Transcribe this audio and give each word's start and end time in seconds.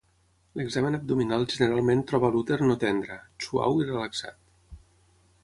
L'examen 0.59 0.97
abdominal 0.99 1.45
generalment 1.51 2.01
troba 2.13 2.33
l'úter 2.37 2.59
no 2.65 2.79
tendra, 2.85 3.19
suau 3.49 3.79
i 3.85 3.87
relaxat. 3.93 4.43